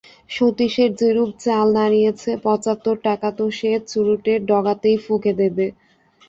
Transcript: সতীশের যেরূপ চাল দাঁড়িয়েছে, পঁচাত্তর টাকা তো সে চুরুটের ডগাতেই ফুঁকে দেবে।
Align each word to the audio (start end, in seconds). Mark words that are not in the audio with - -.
সতীশের 0.31 0.91
যেরূপ 0.99 1.29
চাল 1.43 1.67
দাঁড়িয়েছে, 1.77 2.29
পঁচাত্তর 2.45 2.95
টাকা 3.07 3.27
তো 3.37 3.45
সে 3.51 3.71
চুরুটের 3.89 4.39
ডগাতেই 4.49 4.97
ফুঁকে 5.05 5.31
দেবে। 5.41 5.65